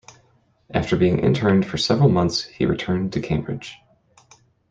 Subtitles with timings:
[0.73, 3.77] After being interned for several months he returned to Cambridge.